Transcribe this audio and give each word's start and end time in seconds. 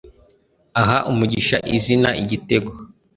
aha 0.81 0.97
umugisha 1.11 1.57
izina 1.75 2.09
'Igitego 2.17 2.71